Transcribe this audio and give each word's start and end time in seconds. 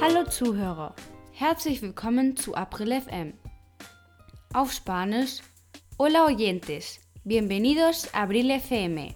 Hallo 0.00 0.24
Zuhörer, 0.28 0.94
herzlich 1.32 1.82
willkommen 1.82 2.36
zu 2.36 2.54
April 2.54 3.00
FM. 3.00 3.34
Auf 4.52 4.72
Spanisch, 4.72 5.40
Hola 5.98 6.24
oyentes, 6.26 6.98
bienvenidos 7.24 8.12
a 8.14 8.22
Abril 8.22 8.58
FM. 8.58 9.14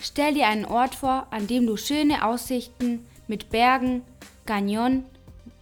Stell 0.00 0.34
dir 0.34 0.48
einen 0.48 0.64
Ort 0.64 0.94
vor, 0.94 1.26
an 1.30 1.46
dem 1.46 1.66
du 1.66 1.76
schöne 1.76 2.24
Aussichten 2.26 3.06
mit 3.28 3.50
Bergen, 3.50 4.02
Canyon 4.46 5.04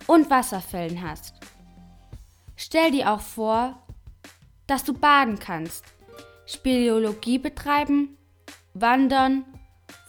und 0.07 0.31
Wasserfällen 0.31 1.03
hast. 1.03 1.35
Stell 2.57 2.93
dir 2.93 3.13
auch 3.13 3.21
vor, 3.21 3.79
dass 4.67 4.85
du 4.85 4.95
baden 4.95 5.39
kannst, 5.39 5.85
Speleologie 6.53 7.39
betreiben, 7.39 8.19
wandern, 8.75 9.45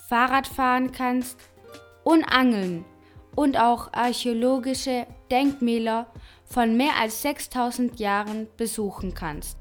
Fahrrad 0.09 0.47
fahren 0.47 0.91
kannst 0.91 1.39
und 2.03 2.23
angeln 2.23 2.83
und 3.35 3.59
auch 3.59 3.93
archäologische 3.93 5.05
Denkmäler 5.29 6.07
von 6.45 6.75
mehr 6.75 6.93
als 6.99 7.21
6000 7.21 7.99
Jahren 7.99 8.47
besuchen 8.57 9.13
kannst 9.13 9.59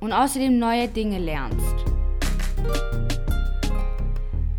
und 0.00 0.12
außerdem 0.12 0.58
neue 0.58 0.86
Dinge 0.86 1.18
lernst. 1.18 1.76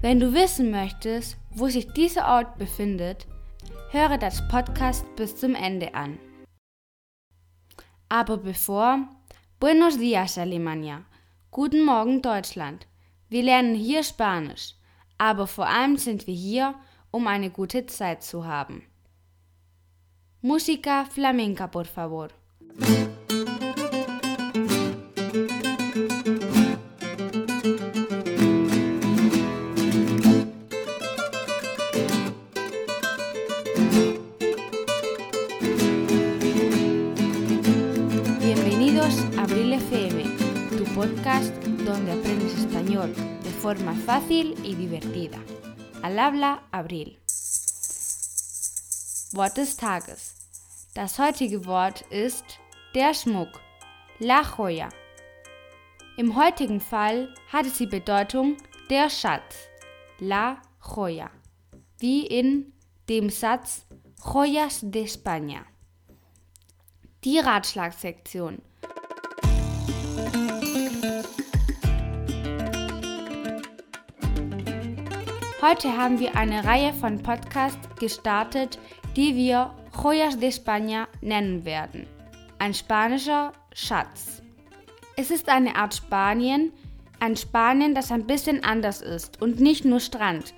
Wenn 0.02 0.20
du 0.20 0.34
wissen 0.34 0.72
möchtest, 0.72 1.38
wo 1.52 1.68
sich 1.68 1.88
dieser 1.94 2.30
Ort 2.30 2.58
befindet, 2.58 3.28
höre 3.92 4.18
das 4.18 4.46
Podcast 4.48 5.06
bis 5.16 5.36
zum 5.36 5.54
Ende 5.54 5.94
an. 5.94 6.18
Aber 8.10 8.38
bevor, 8.38 9.08
Buenos 9.60 9.98
dias 9.98 10.38
Alemania, 10.38 11.06
guten 11.54 11.86
Morgen 11.86 12.24
Deutschland. 12.24 12.88
Wir 13.30 13.44
lernen 13.44 13.76
hier 13.76 14.02
Spanisch, 14.02 14.74
aber 15.20 15.46
vor 15.46 15.68
allem 15.68 15.98
sind 15.98 16.26
wir 16.26 16.34
hier, 16.34 16.74
um 17.12 17.28
eine 17.28 17.52
gute 17.52 17.86
Zeit 17.86 18.24
zu 18.24 18.48
haben. 18.48 18.82
Música 20.42 21.06
flamenca, 21.06 21.68
por 21.68 21.86
favor. 21.86 22.30
Podcast 40.94 41.52
donde 41.86 42.12
aprendes 42.12 42.54
español 42.54 43.12
de 43.44 43.50
forma 43.50 43.96
fácil 43.96 44.56
y 44.64 44.76
divertida. 44.76 45.40
Al 46.04 46.20
habla 46.20 46.62
Abril. 46.72 47.18
Wort 49.34 49.58
des 49.58 49.76
Tages. 49.76 50.36
Das 50.94 51.18
heutige 51.18 51.66
Wort 51.66 52.02
ist 52.12 52.60
der 52.94 53.16
Schmuck, 53.16 53.60
La 54.20 54.44
Joya. 54.44 54.90
Im 56.18 56.36
heutigen 56.36 56.80
Fall 56.80 57.34
hat 57.52 57.66
es 57.66 57.80
die 57.80 57.88
Bedeutung 57.88 58.58
der 58.92 59.10
Schatz, 59.10 59.56
La 60.20 60.62
Joya, 60.96 61.32
wie 61.98 62.28
in 62.28 62.72
dem 63.10 63.32
Satz 63.32 63.88
Joyas 64.24 64.82
de 64.84 65.06
España. 65.06 65.66
Die 67.24 67.40
Ratschlagsektion. 67.40 68.62
Heute 75.66 75.96
haben 75.96 76.20
wir 76.20 76.36
eine 76.36 76.66
Reihe 76.66 76.92
von 76.92 77.24
Podcasts 77.24 77.88
gestartet, 77.98 78.78
die 79.16 79.34
wir 79.34 79.74
Joyas 79.96 80.38
de 80.38 80.50
España 80.50 81.08
nennen 81.22 81.64
werden. 81.64 82.06
Ein 82.60 82.74
spanischer 82.74 83.54
Schatz. 83.74 84.44
Es 85.16 85.32
ist 85.32 85.48
eine 85.48 85.78
Art 85.78 85.96
Spanien, 85.96 86.74
ein 87.22 87.38
Spanien, 87.38 87.96
das 87.96 88.12
ein 88.12 88.28
bisschen 88.28 88.62
anders 88.66 89.02
ist 89.02 89.42
und 89.42 89.62
nicht 89.62 89.86
nur 89.86 90.02
Strand, 90.02 90.54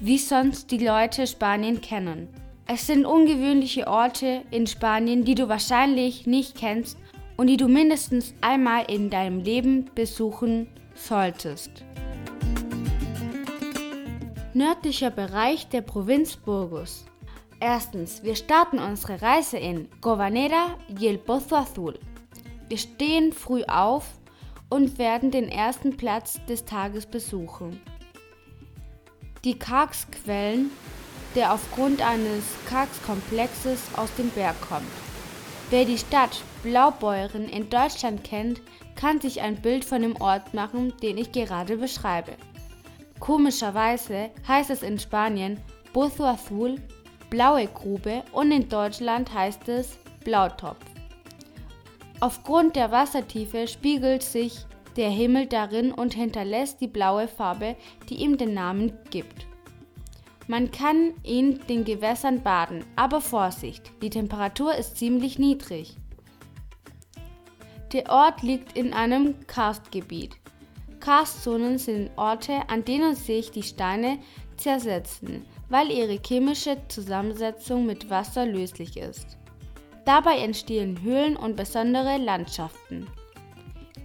wie 0.00 0.16
sonst 0.16 0.70
die 0.70 0.78
Leute 0.78 1.26
Spanien 1.26 1.82
kennen. 1.82 2.26
Es 2.66 2.86
sind 2.86 3.04
ungewöhnliche 3.04 3.86
Orte 3.86 4.40
in 4.50 4.66
Spanien, 4.66 5.26
die 5.26 5.34
du 5.34 5.50
wahrscheinlich 5.50 6.26
nicht 6.26 6.56
kennst 6.56 6.96
und 7.36 7.48
die 7.48 7.58
du 7.58 7.68
mindestens 7.68 8.32
einmal 8.40 8.90
in 8.90 9.10
deinem 9.10 9.40
Leben 9.40 9.90
besuchen 9.94 10.66
solltest. 10.94 11.84
Nördlicher 14.56 15.10
Bereich 15.10 15.68
der 15.68 15.82
Provinz 15.82 16.34
Burgos. 16.34 17.04
Erstens, 17.60 18.22
wir 18.22 18.34
starten 18.34 18.78
unsere 18.78 19.20
Reise 19.20 19.58
in 19.58 19.86
Cobanera 20.00 20.78
y 20.88 21.08
el 21.08 21.18
Pozo 21.18 21.56
Azul. 21.56 21.98
Wir 22.66 22.78
stehen 22.78 23.34
früh 23.34 23.64
auf 23.64 24.06
und 24.70 24.98
werden 24.98 25.30
den 25.30 25.50
ersten 25.50 25.98
Platz 25.98 26.40
des 26.48 26.64
Tages 26.64 27.04
besuchen. 27.04 27.82
Die 29.44 29.58
Kargsquellen, 29.58 30.70
der 31.34 31.52
aufgrund 31.52 32.00
eines 32.00 32.44
Kargskomplexes 32.66 33.90
aus 33.94 34.08
dem 34.14 34.30
Berg 34.30 34.58
kommt. 34.66 34.88
Wer 35.68 35.84
die 35.84 35.98
Stadt 35.98 36.42
Blaubeuren 36.62 37.50
in 37.50 37.68
Deutschland 37.68 38.24
kennt, 38.24 38.62
kann 38.94 39.20
sich 39.20 39.42
ein 39.42 39.60
Bild 39.60 39.84
von 39.84 40.00
dem 40.00 40.16
Ort 40.18 40.54
machen, 40.54 40.94
den 41.02 41.18
ich 41.18 41.32
gerade 41.32 41.76
beschreibe. 41.76 42.32
Komischerweise 43.20 44.30
heißt 44.46 44.70
es 44.70 44.82
in 44.82 44.98
Spanien 44.98 45.58
Pozo 45.92 46.24
Azul, 46.24 46.76
blaue 47.30 47.66
Grube 47.66 48.22
und 48.32 48.52
in 48.52 48.68
Deutschland 48.68 49.32
heißt 49.32 49.68
es 49.68 49.98
Blautopf. 50.24 50.84
Aufgrund 52.20 52.76
der 52.76 52.90
Wassertiefe 52.90 53.66
spiegelt 53.66 54.22
sich 54.22 54.66
der 54.96 55.10
Himmel 55.10 55.46
darin 55.46 55.92
und 55.92 56.14
hinterlässt 56.14 56.80
die 56.80 56.88
blaue 56.88 57.28
Farbe, 57.28 57.76
die 58.08 58.16
ihm 58.16 58.38
den 58.38 58.54
Namen 58.54 58.92
gibt. 59.10 59.46
Man 60.48 60.70
kann 60.70 61.12
in 61.22 61.60
den 61.68 61.84
Gewässern 61.84 62.42
baden, 62.42 62.84
aber 62.94 63.20
Vorsicht, 63.20 63.90
die 64.00 64.10
Temperatur 64.10 64.74
ist 64.74 64.96
ziemlich 64.96 65.38
niedrig. 65.38 65.96
Der 67.92 68.10
Ort 68.10 68.42
liegt 68.42 68.76
in 68.76 68.92
einem 68.92 69.46
Karstgebiet. 69.46 70.36
Karstzonen 71.06 71.78
sind 71.78 72.10
Orte, 72.16 72.68
an 72.68 72.84
denen 72.84 73.14
sich 73.14 73.52
die 73.52 73.62
Steine 73.62 74.18
zersetzen, 74.56 75.44
weil 75.68 75.92
ihre 75.92 76.18
chemische 76.20 76.78
Zusammensetzung 76.88 77.86
mit 77.86 78.10
Wasser 78.10 78.44
löslich 78.44 78.96
ist. 78.96 79.38
Dabei 80.04 80.38
entstehen 80.38 81.00
Höhlen 81.02 81.36
und 81.36 81.54
besondere 81.54 82.16
Landschaften. 82.16 83.06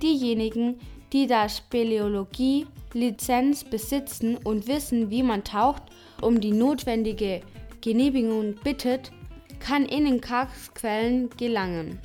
Diejenigen, 0.03 0.79
die 1.11 1.25
da 1.25 1.50
Speleologie 1.50 2.67
Lizenz 2.94 3.63
besitzen 3.63 4.38
und 4.38 4.67
wissen, 4.67 5.09
wie 5.09 5.23
man 5.23 5.44
taucht, 5.44 5.81
um 6.22 6.40
die 6.40 6.51
notwendige 6.51 7.41
Genehmigung 7.81 8.53
bittet, 8.63 9.11
kann 9.59 9.85
in 9.85 10.06
den 10.06 10.22
Karstquellen 10.22 11.31
gelangen. 11.31 12.00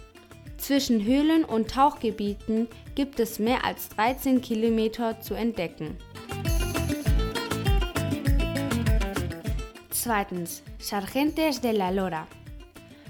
Zwischen 0.56 1.04
Höhlen 1.04 1.44
und 1.44 1.70
Tauchgebieten 1.70 2.68
gibt 2.96 3.20
es 3.20 3.38
mehr 3.38 3.64
als 3.64 3.90
13 3.90 4.40
Kilometer 4.40 5.20
zu 5.20 5.34
entdecken. 5.34 5.96
Zweitens, 9.90 10.62
Sargentes 10.78 11.60
de 11.60 11.72
la 11.72 11.90
Lora. 11.90 12.26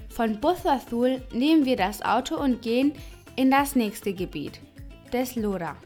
Von 0.09 0.41
Pozo 0.41 0.69
Azul 0.69 1.21
nehmen 1.31 1.65
wir 1.65 1.77
das 1.77 2.01
Auto 2.01 2.35
und 2.35 2.61
gehen 2.61 2.91
in 3.35 3.49
das 3.49 3.75
nächste 3.75 4.13
Gebiet, 4.13 4.59
des 5.13 5.35
Lora. 5.35 5.77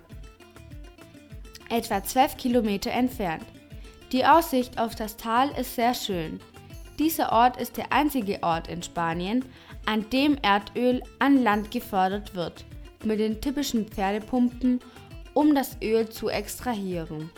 Etwa 1.69 2.03
12 2.03 2.37
Kilometer 2.37 2.91
entfernt. 2.91 3.45
Die 4.11 4.25
Aussicht 4.25 4.79
auf 4.79 4.95
das 4.95 5.15
Tal 5.15 5.49
ist 5.51 5.75
sehr 5.75 5.93
schön. 5.93 6.39
Dieser 6.97 7.31
Ort 7.31 7.57
ist 7.61 7.77
der 7.77 7.93
einzige 7.93 8.41
Ort 8.41 8.67
in 8.67 8.81
Spanien, 8.81 9.45
an 9.85 10.09
dem 10.09 10.37
Erdöl 10.41 11.03
an 11.19 11.43
Land 11.43 11.71
gefördert 11.71 12.35
wird, 12.35 12.65
mit 13.05 13.19
den 13.19 13.41
typischen 13.41 13.87
Pferdepumpen, 13.87 14.79
um 15.33 15.55
das 15.55 15.77
Öl 15.81 16.09
zu 16.09 16.29
extrahieren. 16.29 17.29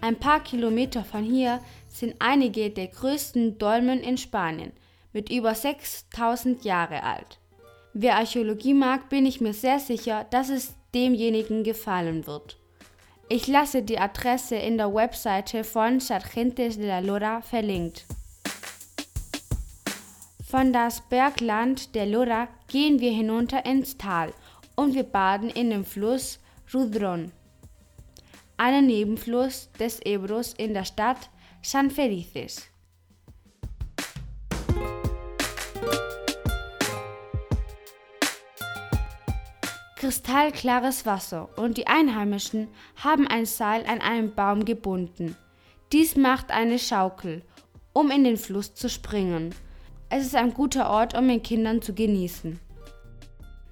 Ein 0.00 0.16
paar 0.16 0.42
Kilometer 0.42 1.04
von 1.04 1.24
hier 1.24 1.60
sind 1.88 2.16
einige 2.18 2.70
der 2.70 2.88
größten 2.88 3.58
Dolmen 3.58 4.00
in 4.00 4.18
Spanien, 4.18 4.72
mit 5.12 5.30
über 5.30 5.54
6000 5.54 6.64
Jahre 6.64 7.02
alt. 7.02 7.38
Wer 7.92 8.16
Archäologie 8.16 8.74
mag, 8.74 9.08
bin 9.08 9.24
ich 9.24 9.40
mir 9.40 9.54
sehr 9.54 9.78
sicher, 9.78 10.26
dass 10.30 10.48
es 10.48 10.74
demjenigen 10.94 11.64
gefallen 11.64 12.26
wird. 12.26 12.58
Ich 13.28 13.46
lasse 13.46 13.82
die 13.82 13.98
Adresse 13.98 14.56
in 14.56 14.76
der 14.76 14.92
Webseite 14.92 15.64
von 15.64 16.00
Sargentes 16.00 16.76
de 16.76 16.86
la 16.86 16.98
Lora 16.98 17.40
verlinkt. 17.40 18.04
Von 20.46 20.72
das 20.72 21.00
Bergland 21.08 21.94
der 21.94 22.06
Lora 22.06 22.48
gehen 22.68 23.00
wir 23.00 23.12
hinunter 23.12 23.64
ins 23.64 23.96
Tal 23.96 24.34
und 24.76 24.94
wir 24.94 25.04
baden 25.04 25.50
in 25.50 25.70
dem 25.70 25.84
Fluss 25.84 26.38
Rudron. 26.72 27.32
einen 28.56 28.86
Nebenfluss 28.86 29.68
des 29.78 30.00
Ebros 30.00 30.54
in 30.54 30.74
der 30.74 30.84
Stadt 30.84 31.30
San 31.62 31.90
Felices. 31.90 32.68
Kristallklares 39.96 41.06
Wasser 41.06 41.48
und 41.56 41.78
die 41.78 41.86
Einheimischen 41.86 42.68
haben 42.96 43.26
ein 43.26 43.46
Seil 43.46 43.86
an 43.86 44.00
einem 44.00 44.34
Baum 44.34 44.64
gebunden. 44.64 45.34
Dies 45.92 46.14
macht 46.14 46.50
eine 46.50 46.78
Schaukel, 46.78 47.42
um 47.94 48.10
in 48.10 48.24
den 48.24 48.36
Fluss 48.36 48.74
zu 48.74 48.90
springen. 48.90 49.54
Es 50.10 50.26
ist 50.26 50.36
ein 50.36 50.52
guter 50.52 50.90
Ort, 50.90 51.16
um 51.16 51.26
mit 51.26 51.44
Kindern 51.44 51.80
zu 51.80 51.94
genießen. 51.94 52.60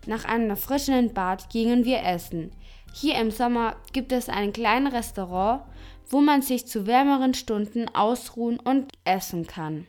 Nach 0.07 0.25
einem 0.25 0.51
erfrischenden 0.51 1.15
Bad 1.15 1.49
gingen 1.51 1.85
wir 1.85 2.03
essen. 2.03 2.51
Hier 2.93 3.19
im 3.21 3.31
Sommer 3.31 3.77
gibt 3.93 4.13
es 4.13 4.29
ein 4.29 4.53
kleines 4.53 4.93
Restaurant, 4.93 5.63
wo 6.11 6.21
man 6.21 6.43
sich 6.43 6.67
zu 6.67 6.87
wärmeren 6.87 7.35
Stunden 7.35 7.89
ausruhen 7.95 8.59
und 8.59 8.93
essen 9.05 9.47
kann. 9.47 9.87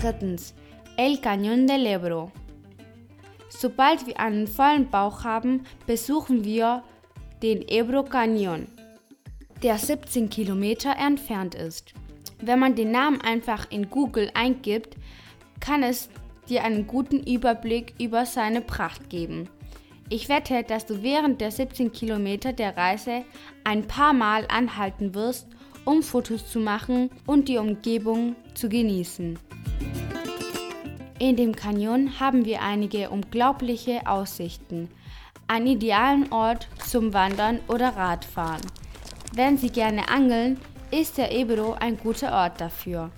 Drittens. 0.00 0.54
El 0.96 1.18
Cañón 1.18 1.66
del 1.66 1.86
Ebro. 1.86 2.30
Sobald 3.48 4.06
wir 4.06 4.20
einen 4.20 4.46
vollen 4.46 4.90
Bauch 4.90 5.24
haben, 5.24 5.64
besuchen 5.86 6.44
wir 6.44 6.82
den 7.42 7.66
Ebro 7.68 8.02
Canyon, 8.02 8.66
der 9.62 9.78
17 9.78 10.28
Kilometer 10.28 10.96
entfernt 10.96 11.54
ist. 11.54 11.92
Wenn 12.40 12.58
man 12.58 12.74
den 12.74 12.90
Namen 12.90 13.20
einfach 13.20 13.70
in 13.70 13.90
Google 13.90 14.30
eingibt, 14.34 14.96
kann 15.60 15.82
es 15.82 16.08
dir 16.48 16.64
einen 16.64 16.86
guten 16.86 17.20
Überblick 17.20 17.94
über 17.98 18.26
seine 18.26 18.60
Pracht 18.60 19.10
geben. 19.10 19.48
Ich 20.08 20.28
wette, 20.28 20.62
dass 20.62 20.84
du 20.84 21.02
während 21.02 21.40
der 21.40 21.50
17 21.50 21.92
Kilometer 21.92 22.52
der 22.52 22.76
Reise 22.76 23.24
ein 23.64 23.86
paar 23.86 24.12
Mal 24.12 24.46
anhalten 24.48 25.14
wirst, 25.14 25.46
um 25.84 26.02
Fotos 26.02 26.50
zu 26.50 26.60
machen 26.60 27.10
und 27.26 27.48
die 27.48 27.58
Umgebung 27.58 28.36
zu 28.54 28.68
genießen. 28.68 29.38
In 31.18 31.36
dem 31.36 31.54
Canyon 31.54 32.18
haben 32.20 32.44
wir 32.44 32.62
einige 32.62 33.10
unglaubliche 33.10 34.06
Aussichten, 34.06 34.88
einen 35.46 35.68
idealen 35.68 36.32
Ort 36.32 36.68
zum 36.86 37.14
Wandern 37.14 37.60
oder 37.68 37.96
Radfahren. 37.96 38.62
Wenn 39.34 39.56
Sie 39.56 39.70
gerne 39.70 40.08
angeln, 40.08 40.58
ist 40.90 41.16
der 41.18 41.32
Ebro 41.32 41.74
ein 41.78 41.96
guter 41.96 42.32
Ort 42.32 42.60
dafür. 42.60 43.10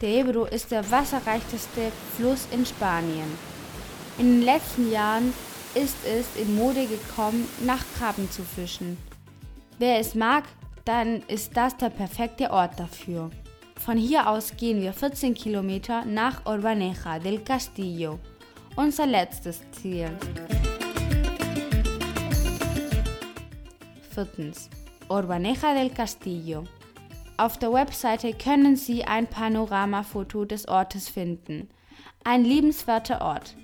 Der 0.00 0.10
Ebro 0.10 0.44
ist 0.44 0.70
der 0.70 0.88
wasserreichste 0.92 1.90
Fluss 2.16 2.46
in 2.52 2.64
Spanien. 2.64 3.26
In 4.16 4.26
den 4.26 4.42
letzten 4.42 4.92
Jahren 4.92 5.34
ist 5.74 5.96
es 6.06 6.40
in 6.40 6.54
Mode 6.54 6.86
gekommen, 6.86 7.48
nach 7.64 7.84
Krabben 7.96 8.30
zu 8.30 8.42
fischen. 8.44 8.96
Wer 9.78 9.98
es 9.98 10.14
mag, 10.14 10.44
dann 10.84 11.22
ist 11.26 11.56
das 11.56 11.76
der 11.76 11.90
perfekte 11.90 12.50
Ort 12.50 12.78
dafür. 12.78 13.30
Von 13.76 13.96
hier 13.96 14.28
aus 14.28 14.56
gehen 14.56 14.80
wir 14.80 14.92
14 14.92 15.34
Kilometer 15.34 16.04
nach 16.04 16.46
Orbaneja 16.46 17.18
del 17.18 17.40
Castillo, 17.40 18.20
unser 18.76 19.06
letztes 19.06 19.60
Ziel. 19.72 20.10
Viertens. 24.10 24.70
Orbaneja 25.08 25.74
del 25.74 25.90
Castillo. 25.90 26.64
Auf 27.38 27.56
der 27.56 27.72
Webseite 27.72 28.32
können 28.32 28.74
Sie 28.74 29.04
ein 29.04 29.28
Panoramafoto 29.28 30.44
des 30.44 30.66
Ortes 30.66 31.08
finden. 31.08 31.68
Ein 32.24 32.44
liebenswerter 32.44 33.20
Ort. 33.20 33.54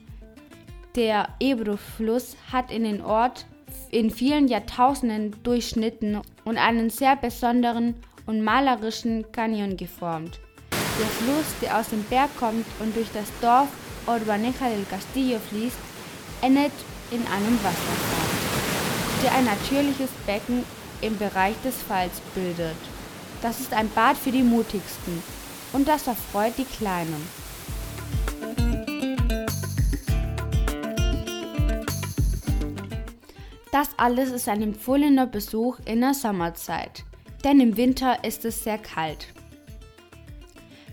Der 0.94 1.26
Ebro-Fluss 1.40 2.36
hat 2.52 2.70
in 2.70 2.84
den 2.84 3.00
Ort 3.00 3.46
in 3.90 4.10
vielen 4.10 4.46
Jahrtausenden 4.46 5.34
durchschnitten 5.42 6.20
und 6.44 6.56
einen 6.56 6.88
sehr 6.88 7.16
besonderen 7.16 7.96
und 8.26 8.42
malerischen 8.42 9.32
Canyon 9.32 9.76
geformt. 9.76 10.38
Der 10.70 11.06
Fluss, 11.06 11.46
der 11.60 11.76
aus 11.76 11.88
dem 11.88 12.04
Berg 12.04 12.30
kommt 12.36 12.66
und 12.78 12.94
durch 12.94 13.08
das 13.12 13.26
Dorf 13.40 13.66
Orbaneja 14.06 14.68
del 14.68 14.84
Castillo 14.88 15.40
fließt, 15.50 15.78
endet 16.42 16.72
in 17.10 17.26
einem 17.26 17.58
Wasserfall, 17.64 19.24
der 19.24 19.34
ein 19.34 19.44
natürliches 19.46 20.10
Becken 20.26 20.62
im 21.00 21.18
Bereich 21.18 21.56
des 21.64 21.82
Falls 21.82 22.20
bildet. 22.36 22.76
Das 23.44 23.60
ist 23.60 23.74
ein 23.74 23.90
Bad 23.90 24.16
für 24.16 24.32
die 24.32 24.42
Mutigsten 24.42 25.22
und 25.74 25.86
das 25.86 26.06
erfreut 26.06 26.54
die 26.56 26.64
Kleinen. 26.64 27.28
Das 33.70 33.90
alles 33.98 34.30
ist 34.30 34.48
ein 34.48 34.62
empfohlener 34.62 35.26
Besuch 35.26 35.78
in 35.84 36.00
der 36.00 36.14
Sommerzeit, 36.14 37.04
denn 37.44 37.60
im 37.60 37.76
Winter 37.76 38.24
ist 38.24 38.46
es 38.46 38.64
sehr 38.64 38.78
kalt. 38.78 39.26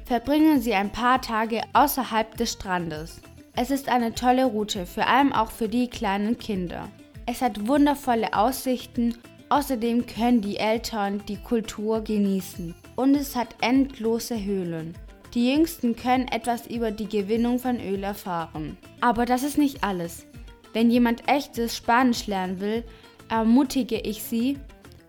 Verbringen 0.03 0.59
Sie 0.59 0.73
ein 0.73 0.91
paar 0.91 1.21
Tage 1.21 1.61
außerhalb 1.71 2.35
des 2.35 2.51
Strandes. 2.51 3.21
Es 3.55 3.71
ist 3.71 3.87
eine 3.87 4.13
tolle 4.13 4.43
Route, 4.43 4.85
vor 4.85 5.07
allem 5.07 5.31
auch 5.31 5.51
für 5.51 5.69
die 5.69 5.89
kleinen 5.89 6.37
Kinder. 6.37 6.89
Es 7.25 7.41
hat 7.41 7.65
wundervolle 7.69 8.33
Aussichten 8.33 9.15
Außerdem 9.51 10.05
können 10.05 10.39
die 10.39 10.55
Eltern 10.55 11.21
die 11.27 11.35
Kultur 11.35 11.99
genießen. 11.99 12.73
Und 12.95 13.15
es 13.15 13.35
hat 13.35 13.53
endlose 13.59 14.41
Höhlen. 14.41 14.95
Die 15.33 15.51
Jüngsten 15.51 15.93
können 15.93 16.29
etwas 16.29 16.67
über 16.67 16.89
die 16.89 17.09
Gewinnung 17.09 17.59
von 17.59 17.77
Öl 17.81 18.01
erfahren. 18.01 18.77
Aber 19.01 19.25
das 19.25 19.43
ist 19.43 19.57
nicht 19.57 19.83
alles. 19.83 20.25
Wenn 20.71 20.89
jemand 20.89 21.27
echtes 21.27 21.75
Spanisch 21.75 22.27
lernen 22.27 22.61
will, 22.61 22.85
ermutige 23.27 23.99
ich 23.99 24.23
sie, 24.23 24.57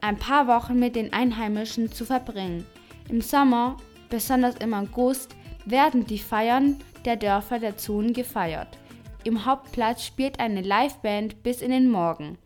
ein 0.00 0.18
paar 0.18 0.48
Wochen 0.48 0.76
mit 0.76 0.96
den 0.96 1.12
Einheimischen 1.12 1.92
zu 1.92 2.04
verbringen. 2.04 2.66
Im 3.08 3.20
Sommer, 3.20 3.76
besonders 4.10 4.56
im 4.56 4.74
August, 4.74 5.36
werden 5.66 6.04
die 6.04 6.18
Feiern 6.18 6.80
der 7.04 7.14
Dörfer 7.14 7.60
der 7.60 7.76
Zonen 7.76 8.12
gefeiert. 8.12 8.76
Im 9.22 9.46
Hauptplatz 9.46 10.04
spielt 10.04 10.40
eine 10.40 10.62
Liveband 10.62 11.44
bis 11.44 11.62
in 11.62 11.70
den 11.70 11.88
Morgen. 11.88 12.38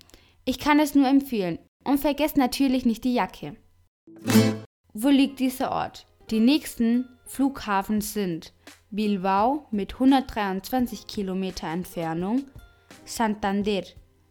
Ich 0.45 0.59
kann 0.59 0.79
es 0.79 0.95
nur 0.95 1.09
empfehlen. 1.09 1.59
Und 1.87 1.99
vergesst 1.99 2.37
natürlich 2.37 2.85
nicht 2.85 3.05
die 3.05 3.15
Jacke. 3.15 3.57
Wo 4.93 5.09
liegt 5.09 5.39
dieser 5.39 5.71
Ort? 5.71 6.05
Die 6.31 6.41
nächsten 6.41 7.09
Flughafen 7.27 8.01
sind 8.01 8.53
Bilbao 8.91 9.67
mit 9.71 9.95
123 9.95 11.07
Kilometer 11.07 11.69
Entfernung, 11.69 12.45
Santander 13.05 13.83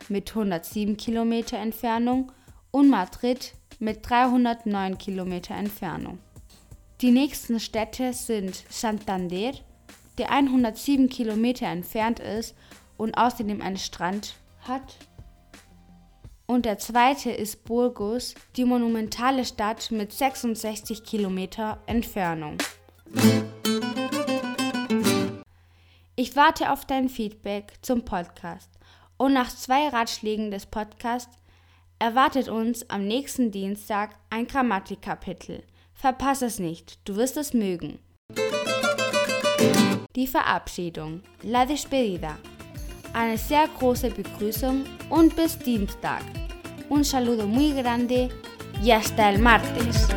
mit 0.10 0.30
107 0.32 0.98
Kilometer 0.98 1.58
Entfernung 1.58 2.32
und 2.72 2.90
Madrid 2.90 3.54
mit 3.80 4.10
309 4.10 4.98
Kilometer 4.98 5.56
Entfernung. 5.56 6.20
Die 7.00 7.12
nächsten 7.12 7.62
Städte 7.62 8.12
sind 8.12 8.66
Santander, 8.70 9.54
der 10.18 10.30
107 10.30 11.08
Kilometer 11.08 11.68
entfernt 11.68 12.20
ist 12.20 12.54
und 12.98 13.18
außerdem 13.18 13.62
einen 13.62 13.78
Strand 13.78 14.36
hat 14.60 14.98
und 16.48 16.66
der 16.66 16.78
zweite 16.78 17.32
ist 17.32 17.66
Burgos, 17.66 18.36
die 18.56 18.66
monumentale 18.66 19.46
Stadt 19.46 19.92
mit 19.92 20.12
66 20.12 21.04
Kilometer 21.04 21.80
Entfernung. 21.86 22.58
Ich 26.16 26.36
warte 26.36 26.72
auf 26.72 26.86
dein 26.86 27.10
Feedback 27.10 27.74
zum 27.82 28.06
Podcast 28.06 28.70
und 29.18 29.34
nach 29.34 29.50
zwei 29.50 29.88
Ratschlägen 29.90 30.52
des 30.52 30.66
Podcasts 30.66 31.38
erwartet 32.00 32.50
uns 32.50 32.90
am 32.90 33.08
nächsten 33.08 33.52
Dienstag 33.52 34.16
ein 34.30 34.48
Grammatikkapitel. 34.48 35.64
Verpass 35.94 36.42
es 36.42 36.60
nicht, 36.60 37.00
du 37.06 37.16
wirst 37.16 37.38
es 37.38 37.54
mögen. 37.54 38.00
Die 40.16 40.28
Verabschiedung, 40.28 41.22
la 41.42 41.66
despedida 41.66 42.38
eine 43.16 43.38
sehr 43.38 43.68
große 43.80 44.10
Begrüßung 44.10 44.84
und 45.10 45.36
bis 45.36 45.58
Dienstag. 45.58 46.22
Un 46.90 47.04
saludo 47.04 47.48
muy 47.48 47.72
grande 47.72 48.30
y 48.84 48.92
hasta 48.92 49.32
el 49.32 49.40
martes. 49.40 50.08